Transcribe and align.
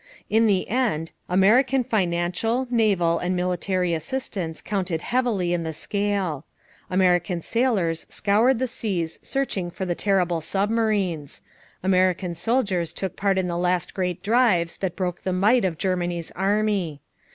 In 0.31 0.47
the 0.47 0.67
end, 0.67 1.11
American 1.29 1.83
financial, 1.83 2.65
naval, 2.71 3.19
and 3.19 3.35
military 3.35 3.93
assistance 3.93 4.59
counted 4.59 5.03
heavily 5.03 5.53
in 5.53 5.61
the 5.61 5.73
scale. 5.73 6.43
American 6.89 7.39
sailors 7.39 8.07
scoured 8.09 8.57
the 8.57 8.65
seas 8.65 9.19
searching 9.21 9.69
for 9.69 9.85
the 9.85 9.93
terrible 9.93 10.41
submarines. 10.41 11.43
American 11.83 12.33
soldiers 12.33 12.93
took 12.93 13.15
part 13.15 13.37
in 13.37 13.45
the 13.45 13.55
last 13.59 13.93
great 13.93 14.23
drives 14.23 14.77
that 14.77 14.95
broke 14.95 15.21
the 15.21 15.31
might 15.33 15.63
of 15.63 15.77
Germany's 15.77 16.31
army. 16.31 16.99